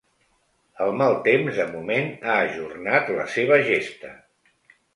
[0.85, 4.15] El mal temps, de moment, ha ajornat la seva gesta.